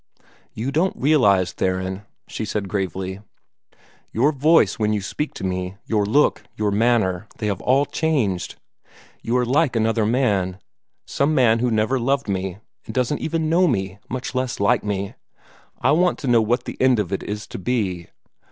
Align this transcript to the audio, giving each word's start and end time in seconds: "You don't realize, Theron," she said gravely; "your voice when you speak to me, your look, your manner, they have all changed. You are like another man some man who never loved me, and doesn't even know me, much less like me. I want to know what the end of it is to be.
"You 0.55 0.71
don't 0.71 0.97
realize, 0.97 1.51
Theron," 1.51 2.07
she 2.27 2.43
said 2.43 2.67
gravely; 2.67 3.19
"your 4.11 4.31
voice 4.31 4.79
when 4.79 4.93
you 4.93 4.99
speak 5.01 5.35
to 5.35 5.43
me, 5.43 5.75
your 5.85 6.07
look, 6.07 6.41
your 6.57 6.71
manner, 6.71 7.27
they 7.37 7.45
have 7.45 7.61
all 7.61 7.85
changed. 7.85 8.55
You 9.21 9.37
are 9.37 9.45
like 9.45 9.75
another 9.75 10.07
man 10.07 10.57
some 11.05 11.35
man 11.35 11.59
who 11.59 11.69
never 11.69 11.99
loved 11.99 12.27
me, 12.27 12.57
and 12.87 12.95
doesn't 12.95 13.19
even 13.19 13.47
know 13.47 13.67
me, 13.67 13.99
much 14.09 14.33
less 14.33 14.59
like 14.59 14.83
me. 14.83 15.13
I 15.79 15.91
want 15.91 16.17
to 16.17 16.27
know 16.27 16.41
what 16.41 16.63
the 16.63 16.81
end 16.81 16.97
of 16.97 17.13
it 17.13 17.21
is 17.21 17.45
to 17.45 17.59
be. 17.59 18.07